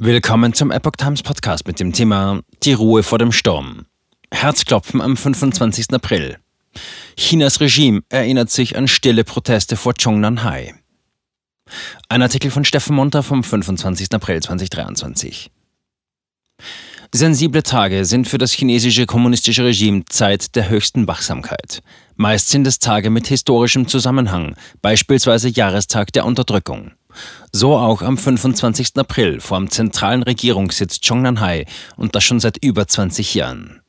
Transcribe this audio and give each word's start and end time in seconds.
Willkommen 0.00 0.52
zum 0.52 0.70
Epoch 0.70 0.92
Times 0.96 1.24
Podcast 1.24 1.66
mit 1.66 1.80
dem 1.80 1.92
Thema 1.92 2.42
Die 2.62 2.72
Ruhe 2.72 3.02
vor 3.02 3.18
dem 3.18 3.32
Sturm. 3.32 3.84
Herzklopfen 4.30 5.00
am 5.00 5.16
25. 5.16 5.92
April. 5.92 6.38
Chinas 7.16 7.60
Regime 7.60 8.02
erinnert 8.08 8.48
sich 8.48 8.76
an 8.76 8.86
stille 8.86 9.24
Proteste 9.24 9.74
vor 9.74 9.96
Zhongnanhai. 9.96 10.76
Ein 12.08 12.22
Artikel 12.22 12.52
von 12.52 12.64
Steffen 12.64 12.94
Monter 12.94 13.24
vom 13.24 13.42
25. 13.42 14.12
April 14.12 14.40
2023. 14.40 15.50
Sensible 17.12 17.64
Tage 17.64 18.04
sind 18.04 18.28
für 18.28 18.38
das 18.38 18.52
chinesische 18.52 19.04
kommunistische 19.04 19.64
Regime 19.64 20.04
Zeit 20.04 20.54
der 20.54 20.68
höchsten 20.68 21.08
Wachsamkeit. 21.08 21.82
Meist 22.14 22.50
sind 22.50 22.68
es 22.68 22.78
Tage 22.78 23.10
mit 23.10 23.26
historischem 23.26 23.88
Zusammenhang, 23.88 24.54
beispielsweise 24.80 25.48
Jahrestag 25.48 26.12
der 26.12 26.24
Unterdrückung. 26.24 26.92
So 27.52 27.76
auch 27.76 28.02
am 28.02 28.18
25. 28.18 28.96
April 28.96 29.40
vor 29.40 29.58
dem 29.58 29.70
zentralen 29.70 30.22
Regierungssitz 30.22 31.00
Zhongnanhai 31.00 31.66
und 31.96 32.14
das 32.14 32.24
schon 32.24 32.40
seit 32.40 32.62
über 32.62 32.86
20 32.86 33.34
Jahren. 33.34 33.80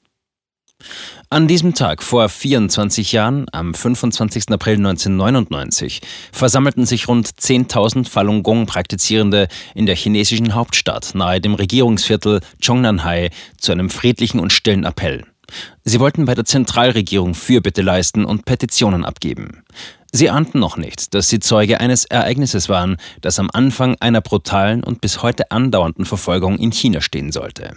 An 1.32 1.48
diesem 1.48 1.76
Tag 1.76 2.02
vor 2.02 2.28
24 2.28 3.12
Jahren, 3.12 3.46
am 3.52 3.74
25. 3.74 4.50
April 4.50 4.78
1999, 4.78 6.02
versammelten 6.32 6.86
sich 6.86 7.08
rund 7.08 7.28
10.000 7.28 8.08
Falun 8.08 8.42
Gong-Praktizierende 8.42 9.48
in 9.76 9.86
der 9.86 9.96
chinesischen 9.96 10.56
Hauptstadt 10.56 11.14
nahe 11.14 11.42
dem 11.42 11.54
Regierungsviertel 11.54 12.40
Zhongnanhai 12.62 13.30
zu 13.58 13.72
einem 13.72 13.90
friedlichen 13.90 14.40
und 14.40 14.54
stillen 14.54 14.86
Appell. 14.86 15.24
Sie 15.84 16.00
wollten 16.00 16.26
bei 16.26 16.36
der 16.36 16.46
Zentralregierung 16.46 17.36
Fürbitte 17.36 17.82
leisten 17.82 18.26
und 18.26 18.46
Petitionen 18.46 19.06
abgeben. 19.06 19.64
Sie 20.12 20.30
ahnten 20.30 20.60
noch 20.60 20.78
nicht, 20.78 21.14
dass 21.14 21.30
sie 21.30 21.40
Zeuge 21.40 21.80
eines 21.80 22.06
Ereignisses 22.06 22.68
waren, 22.68 22.98
das 23.22 23.40
am 23.40 23.50
Anfang 23.54 23.96
einer 24.00 24.22
brutalen 24.22 24.84
und 24.84 25.02
bis 25.02 25.22
heute 25.22 25.52
andauernden 25.52 26.06
Verfolgung 26.06 26.58
in 26.58 26.72
China 26.72 27.02
stehen 27.02 27.32
sollte. 27.32 27.76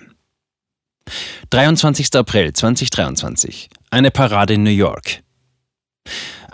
23. 1.50 2.14
April 2.14 2.52
2023. 2.52 3.68
Eine 3.90 4.10
Parade 4.10 4.54
in 4.54 4.62
New 4.62 4.70
York. 4.70 5.22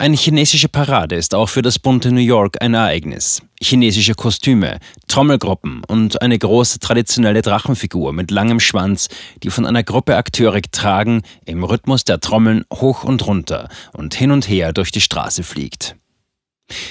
Eine 0.01 0.15
chinesische 0.15 0.69
Parade 0.69 1.17
ist 1.17 1.35
auch 1.35 1.49
für 1.49 1.61
das 1.61 1.81
bunte 1.81 2.13
New 2.13 2.21
York 2.21 2.63
ein 2.63 2.75
Ereignis. 2.75 3.43
Chinesische 3.61 4.15
Kostüme, 4.15 4.79
Trommelgruppen 5.09 5.83
und 5.89 6.23
eine 6.23 6.39
große 6.39 6.79
traditionelle 6.79 7.43
Drachenfigur 7.43 8.13
mit 8.13 8.31
langem 8.31 8.61
Schwanz, 8.61 9.09
die 9.43 9.51
von 9.51 9.67
einer 9.67 9.83
Gruppe 9.83 10.17
Akteure 10.17 10.61
getragen, 10.61 11.23
im 11.47 11.65
Rhythmus 11.65 12.05
der 12.05 12.21
Trommeln 12.21 12.65
hoch 12.73 13.03
und 13.03 13.27
runter 13.27 13.69
und 13.93 14.15
hin 14.15 14.31
und 14.31 14.49
her 14.49 14.73
durch 14.73 14.93
die 14.93 15.01
Straße 15.01 15.43
fliegt. 15.43 15.97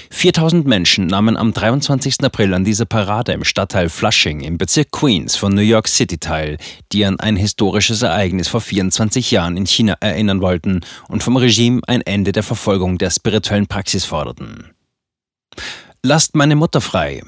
4000 0.09 0.65
Menschen 0.65 1.07
nahmen 1.07 1.37
am 1.37 1.53
23. 1.53 2.23
April 2.23 2.53
an 2.53 2.63
dieser 2.63 2.85
Parade 2.85 3.33
im 3.33 3.43
Stadtteil 3.43 3.89
Flushing 3.89 4.41
im 4.41 4.57
Bezirk 4.57 4.91
Queens 4.91 5.35
von 5.35 5.53
New 5.53 5.61
York 5.61 5.87
City 5.87 6.17
teil, 6.17 6.57
die 6.91 7.05
an 7.05 7.19
ein 7.19 7.35
historisches 7.35 8.01
Ereignis 8.01 8.47
vor 8.47 8.61
24 8.61 9.31
Jahren 9.31 9.57
in 9.57 9.67
China 9.67 9.95
erinnern 9.99 10.41
wollten 10.41 10.81
und 11.07 11.21
vom 11.21 11.37
Regime 11.37 11.81
ein 11.87 12.01
Ende 12.01 12.31
der 12.31 12.43
Verfolgung 12.43 12.97
der 12.97 13.11
spirituellen 13.11 13.67
Praxis 13.67 14.05
forderten. 14.05 14.71
Lasst 16.01 16.35
meine 16.35 16.55
Mutter 16.55 16.81
frei, 16.81 17.21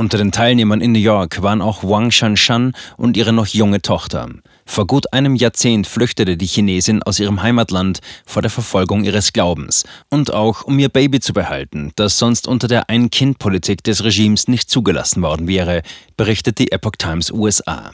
unter 0.00 0.16
den 0.16 0.30
Teilnehmern 0.30 0.80
in 0.80 0.92
New 0.92 1.00
York 1.00 1.42
waren 1.42 1.60
auch 1.60 1.82
Wang 1.82 2.12
Shanshan 2.12 2.72
und 2.96 3.16
ihre 3.16 3.32
noch 3.32 3.48
junge 3.48 3.82
Tochter. 3.82 4.28
Vor 4.70 4.86
gut 4.86 5.12
einem 5.14 5.34
Jahrzehnt 5.34 5.86
flüchtete 5.86 6.36
die 6.36 6.46
Chinesin 6.46 7.02
aus 7.02 7.18
ihrem 7.18 7.42
Heimatland 7.42 8.00
vor 8.26 8.42
der 8.42 8.50
Verfolgung 8.50 9.02
ihres 9.02 9.32
Glaubens 9.32 9.84
und 10.10 10.32
auch 10.32 10.62
um 10.62 10.78
ihr 10.78 10.90
Baby 10.90 11.20
zu 11.20 11.32
behalten, 11.32 11.90
das 11.96 12.18
sonst 12.18 12.46
unter 12.46 12.68
der 12.68 12.90
Ein-Kind-Politik 12.90 13.82
des 13.82 14.04
Regimes 14.04 14.46
nicht 14.46 14.70
zugelassen 14.70 15.22
worden 15.22 15.48
wäre, 15.48 15.82
berichtet 16.18 16.58
die 16.58 16.70
Epoch 16.70 16.96
Times 16.98 17.32
USA. 17.32 17.92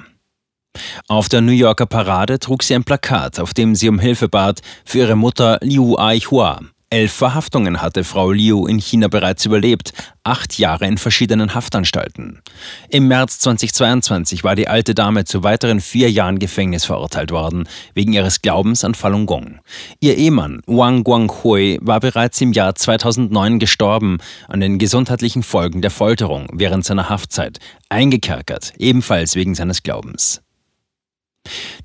Auf 1.07 1.29
der 1.29 1.43
New 1.43 1.53
Yorker 1.53 1.87
Parade 1.87 2.41
trug 2.41 2.65
sie 2.65 2.75
ein 2.75 2.85
Plakat, 2.85 3.39
auf 3.39 3.55
dem 3.55 3.77
sie 3.77 3.89
um 3.89 4.01
Hilfe 4.01 4.29
bat 4.29 4.61
für 4.85 4.99
ihre 4.99 5.17
Mutter 5.17 5.61
Liu 5.63 5.97
Aihua, 5.97 6.61
Elf 6.95 7.13
Verhaftungen 7.13 7.83
hatte 7.83 8.05
Frau 8.05 8.31
Liu 8.31 8.69
in 8.69 8.79
China 8.79 9.09
bereits 9.09 9.45
überlebt, 9.45 9.93
acht 10.23 10.57
Jahre 10.59 10.87
in 10.87 10.97
verschiedenen 10.97 11.53
Haftanstalten. 11.53 12.41
Im 12.89 13.09
März 13.09 13.41
2022 13.41 14.45
war 14.45 14.55
die 14.55 14.69
alte 14.69 14.95
Dame 14.95 15.25
zu 15.25 15.43
weiteren 15.43 15.81
vier 15.81 16.09
Jahren 16.09 16.39
Gefängnis 16.39 16.85
verurteilt 16.85 17.33
worden, 17.33 17.69
wegen 17.95 18.13
ihres 18.13 18.43
Glaubens 18.43 18.85
an 18.85 18.95
Falun 18.95 19.27
Gong. 19.27 19.59
Ihr 19.99 20.17
Ehemann 20.17 20.63
Wang 20.69 21.03
Guanghui 21.03 21.81
war 21.83 21.99
bereits 21.99 22.41
im 22.41 22.53
Jahr 22.53 22.77
2009 22.77 23.59
gestorben 23.59 24.19
an 24.47 24.61
den 24.61 24.79
gesundheitlichen 24.79 25.43
Folgen 25.43 25.83
der 25.83 25.91
Folterung 25.91 26.47
während 26.53 26.85
seiner 26.85 27.09
Haftzeit, 27.09 27.59
eingekerkert, 27.89 28.73
ebenfalls 28.79 29.35
wegen 29.35 29.57
seines 29.57 29.83
Glaubens. 29.83 30.43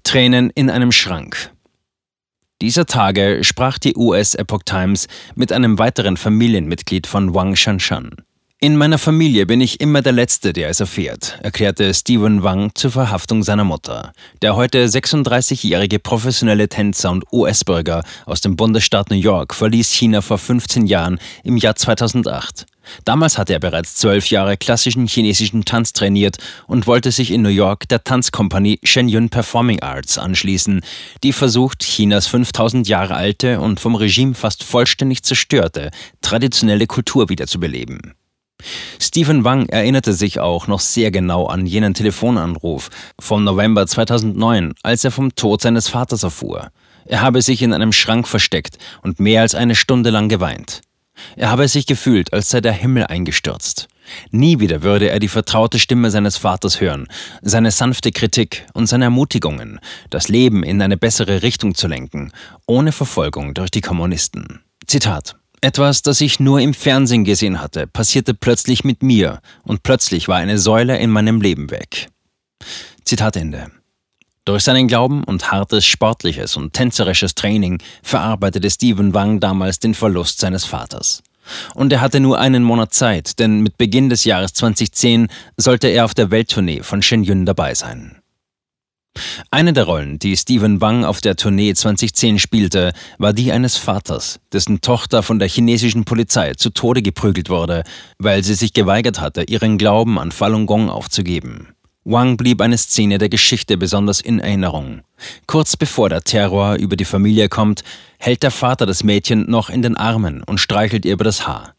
Tränen 0.03 0.51
in 0.51 0.69
einem 0.69 0.91
Schrank. 0.91 1.51
Dieser 2.61 2.85
Tage 2.85 3.39
sprach 3.43 3.77
die 3.77 3.95
US 3.95 4.35
Epoch 4.35 4.63
Times 4.65 5.07
mit 5.33 5.53
einem 5.53 5.79
weiteren 5.79 6.17
Familienmitglied 6.17 7.07
von 7.07 7.33
Wang 7.33 7.55
Shanshan. 7.55 8.17
In 8.59 8.75
meiner 8.75 8.97
Familie 8.97 9.45
bin 9.45 9.61
ich 9.61 9.79
immer 9.79 10.01
der 10.01 10.11
Letzte, 10.11 10.51
der 10.51 10.67
es 10.67 10.81
erfährt, 10.81 11.39
erklärte 11.41 11.93
Stephen 11.93 12.43
Wang 12.43 12.71
zur 12.75 12.91
Verhaftung 12.91 13.43
seiner 13.43 13.63
Mutter. 13.63 14.11
Der 14.41 14.57
heute 14.57 14.85
36-jährige 14.85 15.99
professionelle 15.99 16.67
Tänzer 16.67 17.11
und 17.11 17.23
US-Bürger 17.31 18.03
aus 18.25 18.41
dem 18.41 18.57
Bundesstaat 18.57 19.09
New 19.09 19.15
York 19.15 19.55
verließ 19.55 19.93
China 19.93 20.19
vor 20.19 20.37
15 20.37 20.85
Jahren 20.85 21.17
im 21.45 21.55
Jahr 21.55 21.77
2008. 21.77 22.65
Damals 23.05 23.37
hatte 23.37 23.53
er 23.53 23.59
bereits 23.59 23.95
zwölf 23.95 24.29
Jahre 24.29 24.57
klassischen 24.57 25.07
chinesischen 25.07 25.65
Tanz 25.65 25.93
trainiert 25.93 26.37
und 26.67 26.87
wollte 26.87 27.11
sich 27.11 27.31
in 27.31 27.41
New 27.41 27.49
York 27.49 27.87
der 27.89 28.03
Tanzkompanie 28.03 28.79
Shenyun 28.83 29.29
Performing 29.29 29.81
Arts 29.81 30.17
anschließen, 30.17 30.81
die 31.23 31.33
versucht, 31.33 31.83
Chinas 31.83 32.27
5000 32.27 32.87
Jahre 32.87 33.15
alte 33.15 33.59
und 33.59 33.79
vom 33.79 33.95
Regime 33.95 34.33
fast 34.33 34.63
vollständig 34.63 35.23
zerstörte 35.23 35.91
traditionelle 36.21 36.87
Kultur 36.87 37.29
wiederzubeleben. 37.29 38.13
Stephen 38.99 39.43
Wang 39.43 39.67
erinnerte 39.69 40.13
sich 40.13 40.39
auch 40.39 40.67
noch 40.67 40.81
sehr 40.81 41.11
genau 41.11 41.45
an 41.47 41.65
jenen 41.65 41.93
Telefonanruf 41.93 42.89
vom 43.19 43.43
November 43.43 43.87
2009, 43.87 44.73
als 44.83 45.03
er 45.05 45.11
vom 45.11 45.33
Tod 45.35 45.61
seines 45.61 45.87
Vaters 45.87 46.23
erfuhr. 46.23 46.69
Er 47.05 47.21
habe 47.21 47.41
sich 47.41 47.61
in 47.61 47.73
einem 47.73 47.93
Schrank 47.93 48.27
versteckt 48.27 48.77
und 49.01 49.19
mehr 49.19 49.41
als 49.41 49.55
eine 49.55 49.75
Stunde 49.75 50.09
lang 50.09 50.29
geweint. 50.29 50.81
Er 51.35 51.49
habe 51.49 51.67
sich 51.67 51.85
gefühlt, 51.85 52.33
als 52.33 52.49
sei 52.49 52.61
der 52.61 52.73
Himmel 52.73 53.05
eingestürzt. 53.05 53.87
Nie 54.31 54.59
wieder 54.59 54.81
würde 54.81 55.09
er 55.09 55.19
die 55.19 55.27
vertraute 55.27 55.79
Stimme 55.79 56.09
seines 56.09 56.37
Vaters 56.37 56.81
hören, 56.81 57.07
seine 57.41 57.71
sanfte 57.71 58.11
Kritik 58.11 58.65
und 58.73 58.87
seine 58.87 59.05
Ermutigungen, 59.05 59.79
das 60.09 60.27
Leben 60.29 60.63
in 60.63 60.81
eine 60.81 60.97
bessere 60.97 61.43
Richtung 61.43 61.75
zu 61.75 61.87
lenken, 61.87 62.31
ohne 62.65 62.91
Verfolgung 62.91 63.53
durch 63.53 63.69
die 63.69 63.81
Kommunisten. 63.81 64.61
Zitat 64.87 65.35
etwas, 65.61 66.01
das 66.01 66.21
ich 66.21 66.39
nur 66.39 66.61
im 66.61 66.73
Fernsehen 66.73 67.25
gesehen 67.25 67.61
hatte, 67.61 67.85
passierte 67.85 68.33
plötzlich 68.33 68.83
mit 68.83 69.03
mir 69.03 69.41
und 69.63 69.83
plötzlich 69.83 70.27
war 70.27 70.37
eine 70.37 70.57
Säule 70.57 70.97
in 70.99 71.09
meinem 71.09 71.41
Leben 71.41 71.69
weg. 71.69 72.07
Zitat 73.03 73.35
Ende. 73.35 73.69
Durch 74.49 74.63
seinen 74.63 74.87
Glauben 74.87 75.23
und 75.23 75.51
hartes 75.51 75.85
sportliches 75.85 76.57
und 76.57 76.73
tänzerisches 76.73 77.35
Training 77.35 77.83
verarbeitete 78.01 78.67
Stephen 78.71 79.13
Wang 79.13 79.39
damals 79.39 79.77
den 79.77 79.93
Verlust 79.93 80.39
seines 80.39 80.65
Vaters. 80.65 81.21
Und 81.75 81.93
er 81.93 82.01
hatte 82.01 82.19
nur 82.19 82.39
einen 82.39 82.63
Monat 82.63 82.91
Zeit, 82.91 83.37
denn 83.37 83.61
mit 83.61 83.77
Beginn 83.77 84.09
des 84.09 84.23
Jahres 84.23 84.53
2010 84.53 85.27
sollte 85.55 85.87
er 85.89 86.03
auf 86.03 86.15
der 86.15 86.31
Welttournee 86.31 86.81
von 86.81 87.03
Shenyun 87.03 87.45
dabei 87.45 87.75
sein. 87.75 88.23
Eine 89.51 89.71
der 89.71 89.83
Rollen, 89.83 90.17
die 90.17 90.35
Stephen 90.35 90.81
Wang 90.81 91.05
auf 91.05 91.21
der 91.21 91.35
Tournee 91.35 91.75
2010 91.75 92.39
spielte, 92.39 92.93
war 93.19 93.33
die 93.33 93.51
eines 93.51 93.77
Vaters, 93.77 94.39
dessen 94.51 94.81
Tochter 94.81 95.21
von 95.21 95.37
der 95.37 95.47
chinesischen 95.47 96.05
Polizei 96.05 96.55
zu 96.55 96.71
Tode 96.71 97.03
geprügelt 97.03 97.51
wurde, 97.51 97.83
weil 98.17 98.43
sie 98.43 98.55
sich 98.55 98.73
geweigert 98.73 99.21
hatte, 99.21 99.43
ihren 99.43 99.77
Glauben 99.77 100.17
an 100.17 100.31
Falun 100.31 100.65
Gong 100.65 100.89
aufzugeben. 100.89 101.67
Wang 102.11 102.37
blieb 102.37 102.59
eine 102.59 102.77
Szene 102.77 103.19
der 103.19 103.29
Geschichte 103.29 103.77
besonders 103.77 104.19
in 104.19 104.39
Erinnerung. 104.39 105.01
Kurz 105.45 105.77
bevor 105.77 106.09
der 106.09 106.21
Terror 106.21 106.73
über 106.73 106.95
die 106.95 107.05
Familie 107.05 107.49
kommt, 107.49 107.83
hält 108.17 108.41
der 108.41 108.49
Vater 108.49 108.87
das 108.87 109.03
Mädchen 109.03 109.47
noch 109.47 109.69
in 109.69 109.83
den 109.83 109.95
Armen 109.95 110.41
und 110.41 110.59
streichelt 110.59 111.05
ihr 111.05 111.13
über 111.13 111.23
das 111.23 111.45
Haar. 111.45 111.75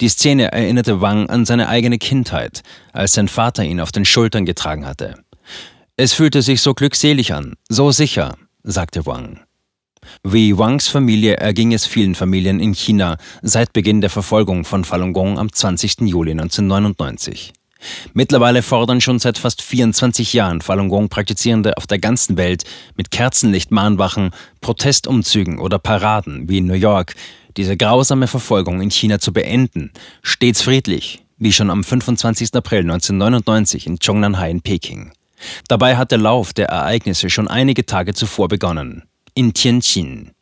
Die 0.00 0.08
Szene 0.08 0.50
erinnerte 0.50 1.02
Wang 1.02 1.28
an 1.28 1.44
seine 1.44 1.68
eigene 1.68 1.98
Kindheit, 1.98 2.62
als 2.94 3.12
sein 3.12 3.28
Vater 3.28 3.62
ihn 3.62 3.80
auf 3.80 3.92
den 3.92 4.06
Schultern 4.06 4.46
getragen 4.46 4.86
hatte. 4.86 5.16
Es 5.94 6.14
fühlte 6.14 6.40
sich 6.40 6.62
so 6.62 6.72
glückselig 6.72 7.34
an, 7.34 7.52
so 7.68 7.92
sicher, 7.92 8.38
sagte 8.62 9.04
Wang. 9.04 9.40
Wie 10.24 10.56
Wangs 10.56 10.88
Familie 10.88 11.34
erging 11.36 11.74
es 11.74 11.84
vielen 11.84 12.14
Familien 12.14 12.60
in 12.60 12.72
China 12.72 13.18
seit 13.42 13.74
Beginn 13.74 14.00
der 14.00 14.08
Verfolgung 14.08 14.64
von 14.64 14.86
Falun 14.86 15.12
Gong 15.12 15.38
am 15.38 15.52
20. 15.52 16.00
Juli 16.00 16.30
1999. 16.30 17.52
Mittlerweile 18.12 18.62
fordern 18.62 19.00
schon 19.00 19.18
seit 19.18 19.38
fast 19.38 19.62
24 19.62 20.32
Jahren 20.32 20.60
Falun 20.60 20.88
Gong 20.88 21.08
Praktizierende 21.08 21.76
auf 21.76 21.86
der 21.86 21.98
ganzen 21.98 22.36
Welt 22.36 22.64
mit 22.96 23.10
Kerzenlicht-Mahnwachen, 23.10 24.30
Protestumzügen 24.60 25.58
oder 25.58 25.78
Paraden 25.78 26.48
wie 26.48 26.58
in 26.58 26.66
New 26.66 26.74
York 26.74 27.14
diese 27.56 27.76
grausame 27.76 28.26
Verfolgung 28.26 28.80
in 28.80 28.90
China 28.90 29.18
zu 29.18 29.32
beenden, 29.32 29.92
stets 30.22 30.62
friedlich, 30.62 31.24
wie 31.38 31.52
schon 31.52 31.70
am 31.70 31.82
25. 31.82 32.54
April 32.54 32.80
1999 32.80 33.86
in 33.86 34.00
Zhongnanhai 34.00 34.50
in 34.50 34.60
Peking. 34.60 35.12
Dabei 35.68 35.96
hat 35.96 36.10
der 36.10 36.18
Lauf 36.18 36.52
der 36.52 36.68
Ereignisse 36.68 37.30
schon 37.30 37.48
einige 37.48 37.86
Tage 37.86 38.14
zuvor 38.14 38.48
begonnen, 38.48 39.04
in 39.34 39.54
Tianjin. 39.54 40.32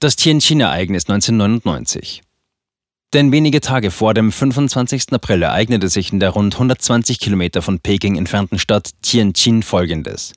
Das 0.00 0.16
Tianjin-Ereignis 0.16 1.08
1999. 1.08 2.22
Denn 3.12 3.32
wenige 3.32 3.60
Tage 3.60 3.90
vor 3.90 4.14
dem 4.14 4.30
25. 4.30 5.12
April 5.12 5.42
ereignete 5.42 5.88
sich 5.88 6.12
in 6.12 6.20
der 6.20 6.30
rund 6.30 6.54
120 6.54 7.18
Kilometer 7.18 7.60
von 7.60 7.80
Peking 7.80 8.16
entfernten 8.16 8.60
Stadt 8.60 8.90
Tianjin 9.02 9.64
Folgendes. 9.64 10.32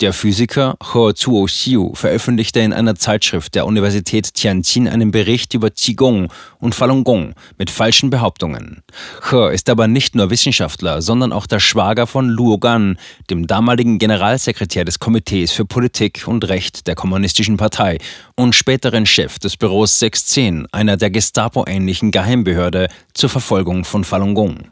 Der 0.00 0.12
Physiker 0.12 0.76
He 0.92 1.12
Zuo-Xiu 1.12 1.92
veröffentlichte 1.94 2.60
in 2.60 2.72
einer 2.72 2.94
Zeitschrift 2.94 3.56
der 3.56 3.66
Universität 3.66 4.32
Tianjin 4.32 4.86
einen 4.86 5.10
Bericht 5.10 5.54
über 5.54 5.70
Qigong 5.70 6.32
und 6.60 6.74
Falun 6.76 7.02
Gong 7.02 7.34
mit 7.56 7.68
falschen 7.68 8.08
Behauptungen. 8.08 8.82
He 9.28 9.52
ist 9.52 9.68
aber 9.68 9.88
nicht 9.88 10.14
nur 10.14 10.30
Wissenschaftler, 10.30 11.02
sondern 11.02 11.32
auch 11.32 11.46
der 11.46 11.58
Schwager 11.58 12.06
von 12.06 12.28
Luo 12.28 12.58
Gan, 12.58 12.96
dem 13.28 13.48
damaligen 13.48 13.98
Generalsekretär 13.98 14.84
des 14.84 15.00
Komitees 15.00 15.50
für 15.50 15.64
Politik 15.64 16.28
und 16.28 16.48
Recht 16.48 16.86
der 16.86 16.94
Kommunistischen 16.94 17.56
Partei 17.56 17.98
und 18.36 18.54
späteren 18.54 19.04
Chef 19.04 19.40
des 19.40 19.56
Büros 19.56 19.98
610, 19.98 20.68
einer 20.70 20.96
der 20.96 21.10
Gestapo-ähnlichen 21.10 22.12
Geheimbehörde 22.12 22.88
zur 23.14 23.30
Verfolgung 23.30 23.84
von 23.84 24.04
Falun 24.04 24.34
Gong. 24.34 24.68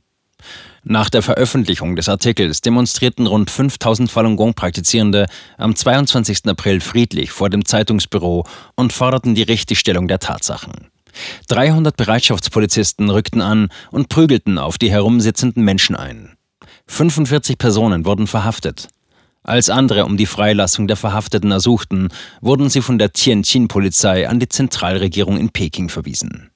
Nach 0.88 1.10
der 1.10 1.22
Veröffentlichung 1.22 1.96
des 1.96 2.08
Artikels 2.08 2.60
demonstrierten 2.60 3.26
rund 3.26 3.50
5000 3.50 4.08
Falun 4.08 4.36
Gong-Praktizierende 4.36 5.26
am 5.58 5.74
22. 5.74 6.46
April 6.46 6.80
friedlich 6.80 7.32
vor 7.32 7.50
dem 7.50 7.64
Zeitungsbüro 7.64 8.44
und 8.76 8.92
forderten 8.92 9.34
die 9.34 9.42
Richtigstellung 9.42 10.06
der 10.06 10.20
Tatsachen. 10.20 10.86
300 11.48 11.96
Bereitschaftspolizisten 11.96 13.10
rückten 13.10 13.40
an 13.40 13.70
und 13.90 14.08
prügelten 14.08 14.58
auf 14.58 14.78
die 14.78 14.88
herumsitzenden 14.88 15.64
Menschen 15.64 15.96
ein. 15.96 16.36
45 16.86 17.58
Personen 17.58 18.04
wurden 18.04 18.28
verhaftet. 18.28 18.86
Als 19.42 19.70
andere 19.70 20.04
um 20.04 20.16
die 20.16 20.26
Freilassung 20.26 20.86
der 20.86 20.96
Verhafteten 20.96 21.50
ersuchten, 21.50 22.10
wurden 22.40 22.68
sie 22.68 22.80
von 22.80 22.98
der 22.98 23.12
Tianjin-Polizei 23.12 24.28
an 24.28 24.38
die 24.38 24.48
Zentralregierung 24.48 25.36
in 25.36 25.50
Peking 25.50 25.88
verwiesen. 25.88 26.52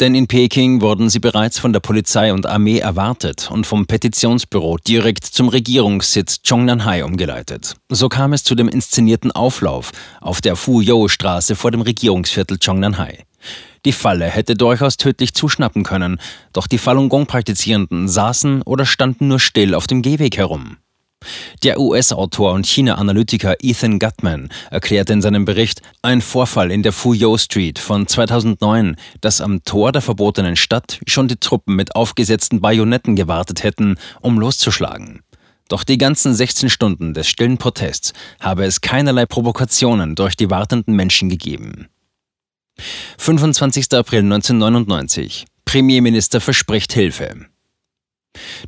Denn 0.00 0.14
in 0.14 0.26
Peking 0.26 0.80
wurden 0.80 1.10
sie 1.10 1.20
bereits 1.20 1.58
von 1.58 1.72
der 1.72 1.80
Polizei 1.80 2.32
und 2.32 2.46
Armee 2.46 2.78
erwartet 2.78 3.50
und 3.50 3.66
vom 3.66 3.86
Petitionsbüro 3.86 4.78
direkt 4.78 5.24
zum 5.24 5.48
Regierungssitz 5.48 6.42
Zhongnanhai 6.42 7.04
umgeleitet. 7.04 7.76
So 7.88 8.08
kam 8.08 8.32
es 8.32 8.44
zu 8.44 8.54
dem 8.54 8.68
inszenierten 8.68 9.32
Auflauf 9.32 9.92
auf 10.20 10.40
der 10.40 10.56
Fuyou-Straße 10.56 11.56
vor 11.56 11.70
dem 11.70 11.80
Regierungsviertel 11.80 12.58
Zhongnanhai. 12.58 13.24
Die 13.84 13.92
Falle 13.92 14.26
hätte 14.26 14.54
durchaus 14.54 14.96
tödlich 14.96 15.34
zuschnappen 15.34 15.82
können, 15.82 16.18
doch 16.52 16.66
die 16.66 16.78
Falun 16.78 17.10
Gong-Praktizierenden 17.10 18.08
saßen 18.08 18.62
oder 18.62 18.86
standen 18.86 19.28
nur 19.28 19.40
still 19.40 19.74
auf 19.74 19.86
dem 19.86 20.00
Gehweg 20.00 20.38
herum. 20.38 20.78
Der 21.62 21.78
US-Autor 21.80 22.52
und 22.52 22.66
China-Analytiker 22.66 23.56
Ethan 23.60 23.98
Gutman 23.98 24.48
erklärte 24.70 25.12
in 25.12 25.22
seinem 25.22 25.44
Bericht, 25.44 25.82
ein 26.02 26.20
Vorfall 26.20 26.70
in 26.70 26.82
der 26.82 26.92
Fuyou 26.92 27.38
Street 27.38 27.78
von 27.78 28.06
2009, 28.06 28.96
dass 29.20 29.40
am 29.40 29.64
Tor 29.64 29.92
der 29.92 30.02
verbotenen 30.02 30.56
Stadt 30.56 31.00
schon 31.06 31.28
die 31.28 31.36
Truppen 31.36 31.76
mit 31.76 31.94
aufgesetzten 31.94 32.60
Bajonetten 32.60 33.16
gewartet 33.16 33.62
hätten, 33.62 33.96
um 34.20 34.38
loszuschlagen. 34.38 35.20
Doch 35.68 35.84
die 35.84 35.98
ganzen 35.98 36.34
16 36.34 36.68
Stunden 36.68 37.14
des 37.14 37.26
stillen 37.26 37.58
Protests 37.58 38.12
habe 38.40 38.64
es 38.64 38.80
keinerlei 38.80 39.26
Provokationen 39.26 40.14
durch 40.14 40.36
die 40.36 40.50
wartenden 40.50 40.94
Menschen 40.94 41.30
gegeben. 41.30 41.88
25. 43.18 43.92
April 43.94 44.20
1999. 44.20 45.46
Premierminister 45.64 46.40
verspricht 46.40 46.92
Hilfe. 46.92 47.46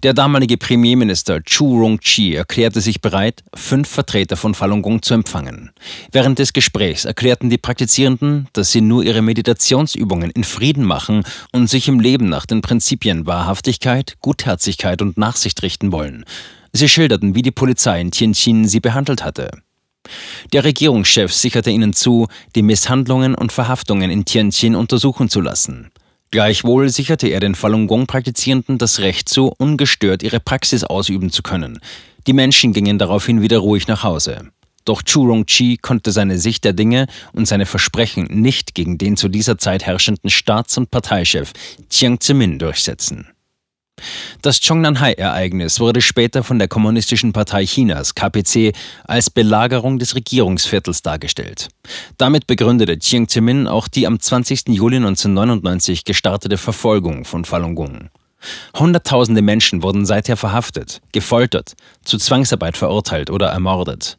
Der 0.02 0.14
damalige 0.14 0.56
Premierminister 0.56 1.42
Chu 1.42 1.80
Rong-chi 1.80 2.34
erklärte 2.34 2.80
sich 2.80 3.00
bereit, 3.00 3.42
fünf 3.54 3.88
Vertreter 3.88 4.36
von 4.36 4.54
Falun 4.54 4.82
Gong 4.82 5.02
zu 5.02 5.14
empfangen. 5.14 5.70
Während 6.12 6.38
des 6.38 6.52
Gesprächs 6.52 7.04
erklärten 7.04 7.50
die 7.50 7.58
Praktizierenden, 7.58 8.48
dass 8.52 8.72
sie 8.72 8.80
nur 8.80 9.04
ihre 9.04 9.22
Meditationsübungen 9.22 10.30
in 10.30 10.44
Frieden 10.44 10.84
machen 10.84 11.24
und 11.52 11.68
sich 11.68 11.88
im 11.88 12.00
Leben 12.00 12.28
nach 12.28 12.46
den 12.46 12.60
Prinzipien 12.60 13.26
Wahrhaftigkeit, 13.26 14.16
Gutherzigkeit 14.20 15.02
und 15.02 15.18
Nachsicht 15.18 15.62
richten 15.62 15.92
wollen. 15.92 16.24
Sie 16.72 16.88
schilderten, 16.88 17.34
wie 17.34 17.42
die 17.42 17.50
Polizei 17.50 18.00
in 18.00 18.10
Tianjin 18.10 18.68
sie 18.68 18.80
behandelt 18.80 19.24
hatte. 19.24 19.50
Der 20.52 20.64
Regierungschef 20.64 21.32
sicherte 21.32 21.70
ihnen 21.70 21.92
zu, 21.92 22.28
die 22.54 22.62
Misshandlungen 22.62 23.34
und 23.34 23.50
Verhaftungen 23.50 24.10
in 24.10 24.24
Tianjin 24.24 24.76
untersuchen 24.76 25.28
zu 25.28 25.40
lassen. 25.40 25.90
Gleichwohl 26.30 26.88
sicherte 26.88 27.28
er 27.28 27.40
den 27.40 27.54
Falun 27.54 27.86
Gong-Praktizierenden 27.86 28.78
das 28.78 28.98
Recht 28.98 29.28
zu, 29.28 29.52
ungestört 29.58 30.22
ihre 30.22 30.40
Praxis 30.40 30.84
ausüben 30.84 31.30
zu 31.30 31.42
können. 31.42 31.78
Die 32.26 32.32
Menschen 32.32 32.72
gingen 32.72 32.98
daraufhin 32.98 33.42
wieder 33.42 33.58
ruhig 33.58 33.86
nach 33.86 34.02
Hause. 34.02 34.50
Doch 34.84 35.02
Chu 35.02 35.26
Rong-chi 35.26 35.78
konnte 35.78 36.12
seine 36.12 36.38
Sicht 36.38 36.64
der 36.64 36.72
Dinge 36.72 37.06
und 37.32 37.46
seine 37.46 37.66
Versprechen 37.66 38.26
nicht 38.30 38.74
gegen 38.74 38.98
den 38.98 39.16
zu 39.16 39.28
dieser 39.28 39.58
Zeit 39.58 39.84
herrschenden 39.84 40.30
Staats- 40.30 40.78
und 40.78 40.90
Parteichef 40.90 41.52
Jiang 41.90 42.20
Zemin 42.20 42.58
durchsetzen. 42.58 43.28
Das 44.42 44.60
Zhongnanhai-Ereignis 44.60 45.80
wurde 45.80 46.00
später 46.00 46.42
von 46.42 46.58
der 46.58 46.68
Kommunistischen 46.68 47.32
Partei 47.32 47.64
Chinas, 47.64 48.14
KPC, 48.14 48.72
als 49.04 49.30
Belagerung 49.30 49.98
des 49.98 50.14
Regierungsviertels 50.14 51.02
dargestellt. 51.02 51.68
Damit 52.18 52.46
begründete 52.46 52.98
Jiang 53.00 53.28
Zemin 53.28 53.66
auch 53.66 53.88
die 53.88 54.06
am 54.06 54.20
20. 54.20 54.68
Juli 54.68 54.96
1999 54.96 56.04
gestartete 56.04 56.58
Verfolgung 56.58 57.24
von 57.24 57.44
Falun 57.44 57.74
Gong. 57.74 58.10
Hunderttausende 58.76 59.42
Menschen 59.42 59.82
wurden 59.82 60.06
seither 60.06 60.36
verhaftet, 60.36 61.00
gefoltert, 61.12 61.74
zu 62.04 62.18
Zwangsarbeit 62.18 62.76
verurteilt 62.76 63.30
oder 63.30 63.48
ermordet. 63.48 64.16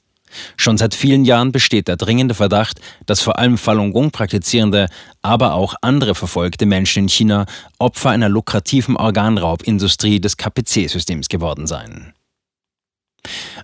Schon 0.55 0.77
seit 0.77 0.93
vielen 0.93 1.25
Jahren 1.25 1.51
besteht 1.51 1.87
der 1.87 1.97
dringende 1.97 2.33
Verdacht, 2.35 2.79
dass 3.05 3.21
vor 3.21 3.39
allem 3.39 3.57
Falun 3.57 3.93
Gong 3.93 4.11
praktizierende, 4.11 4.87
aber 5.21 5.53
auch 5.53 5.75
andere 5.81 6.15
verfolgte 6.15 6.65
Menschen 6.65 7.03
in 7.03 7.09
China 7.09 7.45
Opfer 7.79 8.09
einer 8.09 8.29
lukrativen 8.29 8.95
Organraubindustrie 8.95 10.19
des 10.19 10.37
KPC-Systems 10.37 11.29
geworden 11.29 11.67
seien. 11.67 12.13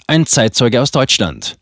Ein 0.07 0.25
Zeitzeuge 0.25 0.81
aus 0.81 0.91
Deutschland. 0.91 1.57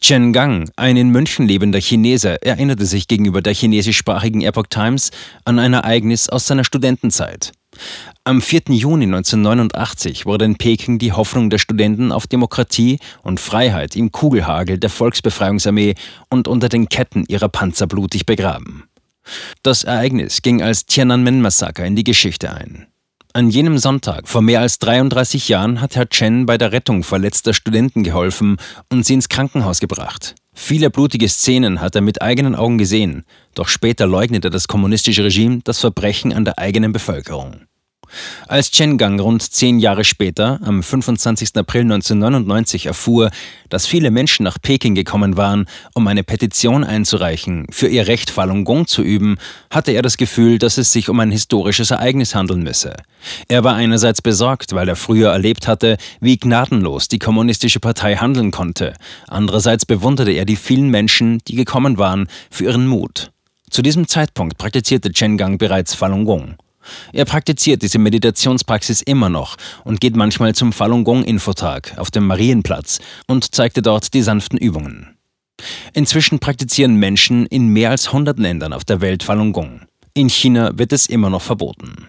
Chen 0.00 0.34
Gang, 0.34 0.70
ein 0.76 0.98
in 0.98 1.08
München 1.08 1.48
lebender 1.48 1.80
Chinese, 1.80 2.42
erinnerte 2.42 2.84
sich 2.84 3.08
gegenüber 3.08 3.40
der 3.40 3.54
chinesischsprachigen 3.54 4.42
Epoch 4.42 4.66
Times 4.68 5.10
an 5.44 5.58
ein 5.58 5.72
Ereignis 5.72 6.28
aus 6.28 6.46
seiner 6.46 6.64
Studentenzeit. 6.64 7.52
Am 8.24 8.40
4. 8.40 8.62
Juni 8.68 9.04
1989 9.04 10.26
wurde 10.26 10.44
in 10.44 10.56
Peking 10.56 10.98
die 10.98 11.12
Hoffnung 11.12 11.50
der 11.50 11.58
Studenten 11.58 12.12
auf 12.12 12.26
Demokratie 12.26 12.98
und 13.22 13.40
Freiheit 13.40 13.96
im 13.96 14.12
Kugelhagel 14.12 14.78
der 14.78 14.90
Volksbefreiungsarmee 14.90 15.94
und 16.30 16.48
unter 16.48 16.68
den 16.68 16.88
Ketten 16.88 17.24
ihrer 17.28 17.48
Panzer 17.48 17.86
blutig 17.86 18.26
begraben. 18.26 18.84
Das 19.62 19.84
Ereignis 19.84 20.42
ging 20.42 20.62
als 20.62 20.86
Tiananmen-Massaker 20.86 21.84
in 21.84 21.96
die 21.96 22.04
Geschichte 22.04 22.52
ein. 22.52 22.86
An 23.32 23.50
jenem 23.50 23.78
Sonntag 23.78 24.28
vor 24.28 24.42
mehr 24.42 24.60
als 24.60 24.78
33 24.78 25.48
Jahren 25.48 25.80
hat 25.80 25.96
Herr 25.96 26.08
Chen 26.08 26.46
bei 26.46 26.56
der 26.56 26.70
Rettung 26.70 27.02
verletzter 27.02 27.52
Studenten 27.52 28.04
geholfen 28.04 28.58
und 28.92 29.04
sie 29.04 29.14
ins 29.14 29.28
Krankenhaus 29.28 29.80
gebracht. 29.80 30.36
Viele 30.54 30.88
blutige 30.88 31.28
Szenen 31.28 31.80
hat 31.80 31.96
er 31.96 32.00
mit 32.00 32.22
eigenen 32.22 32.54
Augen 32.54 32.78
gesehen, 32.78 33.24
doch 33.54 33.68
später 33.68 34.06
leugnete 34.06 34.50
das 34.50 34.68
kommunistische 34.68 35.24
Regime 35.24 35.60
das 35.64 35.80
Verbrechen 35.80 36.32
an 36.32 36.44
der 36.44 36.58
eigenen 36.58 36.92
Bevölkerung. 36.92 37.62
Als 38.48 38.70
Chen 38.70 38.98
Gang 38.98 39.20
rund 39.20 39.42
zehn 39.42 39.78
Jahre 39.78 40.04
später, 40.04 40.60
am 40.62 40.82
25. 40.82 41.56
April 41.56 41.82
1999, 41.82 42.86
erfuhr, 42.86 43.30
dass 43.68 43.86
viele 43.86 44.10
Menschen 44.10 44.44
nach 44.44 44.58
Peking 44.60 44.94
gekommen 44.94 45.36
waren, 45.36 45.66
um 45.94 46.06
eine 46.06 46.22
Petition 46.24 46.84
einzureichen, 46.84 47.66
für 47.70 47.88
ihr 47.88 48.06
Recht 48.06 48.30
Falun 48.30 48.64
Gong 48.64 48.86
zu 48.86 49.02
üben, 49.02 49.36
hatte 49.70 49.92
er 49.92 50.02
das 50.02 50.16
Gefühl, 50.16 50.58
dass 50.58 50.78
es 50.78 50.92
sich 50.92 51.08
um 51.08 51.18
ein 51.20 51.30
historisches 51.30 51.90
Ereignis 51.90 52.34
handeln 52.34 52.62
müsse. 52.62 52.94
Er 53.48 53.64
war 53.64 53.74
einerseits 53.74 54.22
besorgt, 54.22 54.74
weil 54.74 54.88
er 54.88 54.96
früher 54.96 55.30
erlebt 55.30 55.66
hatte, 55.66 55.96
wie 56.20 56.36
gnadenlos 56.36 57.08
die 57.08 57.18
kommunistische 57.18 57.80
Partei 57.80 58.16
handeln 58.16 58.50
konnte. 58.50 58.94
Andererseits 59.28 59.86
bewunderte 59.86 60.32
er 60.32 60.44
die 60.44 60.56
vielen 60.56 60.90
Menschen, 60.90 61.38
die 61.48 61.56
gekommen 61.56 61.98
waren, 61.98 62.28
für 62.50 62.64
ihren 62.64 62.86
Mut. 62.86 63.30
Zu 63.70 63.82
diesem 63.82 64.06
Zeitpunkt 64.06 64.56
praktizierte 64.58 65.10
Chen 65.10 65.36
Gang 65.36 65.58
bereits 65.58 65.94
Falun 65.94 66.24
Gong. 66.24 66.54
Er 67.12 67.24
praktiziert 67.24 67.82
diese 67.82 67.98
Meditationspraxis 67.98 69.02
immer 69.02 69.28
noch 69.28 69.56
und 69.84 70.00
geht 70.00 70.16
manchmal 70.16 70.54
zum 70.54 70.72
Falun 70.72 71.04
Gong 71.04 71.24
Infotag 71.24 71.96
auf 71.98 72.10
dem 72.10 72.26
Marienplatz 72.26 72.98
und 73.26 73.54
zeigte 73.54 73.82
dort 73.82 74.14
die 74.14 74.22
sanften 74.22 74.58
Übungen. 74.58 75.16
Inzwischen 75.92 76.38
praktizieren 76.38 76.96
Menschen 76.96 77.46
in 77.46 77.68
mehr 77.68 77.90
als 77.90 78.08
100 78.08 78.38
Ländern 78.38 78.72
auf 78.72 78.84
der 78.84 79.00
Welt 79.00 79.22
Falun 79.22 79.52
Gong. 79.52 79.82
In 80.14 80.28
China 80.28 80.70
wird 80.74 80.92
es 80.92 81.06
immer 81.06 81.30
noch 81.30 81.42
verboten. 81.42 82.08